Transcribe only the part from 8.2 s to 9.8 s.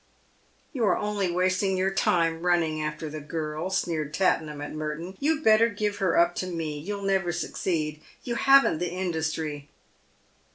You haven't, the industry."